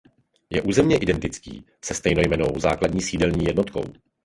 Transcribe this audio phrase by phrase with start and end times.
[0.49, 3.83] Je územně identický se stejnojmennou základní sídelní jednotkou.